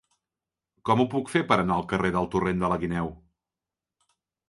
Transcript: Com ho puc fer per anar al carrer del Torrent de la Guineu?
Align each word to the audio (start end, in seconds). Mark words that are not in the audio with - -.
Com 0.89 1.03
ho 1.03 1.05
puc 1.11 1.29
fer 1.35 1.43
per 1.53 1.59
anar 1.65 1.77
al 1.77 1.87
carrer 1.93 2.13
del 2.19 2.33
Torrent 2.37 2.65
de 2.67 2.75
la 2.75 2.83
Guineu? 2.87 3.17